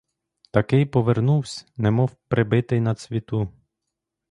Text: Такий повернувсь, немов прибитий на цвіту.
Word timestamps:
Такий 0.51 0.85
повернувсь, 0.85 1.65
немов 1.77 2.15
прибитий 2.29 2.79
на 2.81 2.95
цвіту. 2.95 3.49